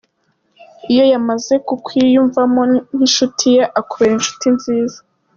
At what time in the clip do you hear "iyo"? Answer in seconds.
0.91-1.03